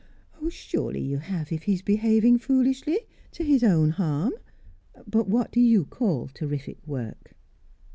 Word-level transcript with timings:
"Surely 0.49 0.99
you 0.99 1.19
have, 1.19 1.51
if 1.51 1.61
he's 1.65 1.83
behaving 1.83 2.39
foolishly, 2.39 3.01
to 3.31 3.43
his 3.43 3.63
own 3.63 3.91
harm. 3.91 4.33
But 5.05 5.27
what 5.27 5.51
do 5.51 5.59
you 5.61 5.85
call 5.85 6.27
terrific 6.33 6.79
work?" 6.87 7.33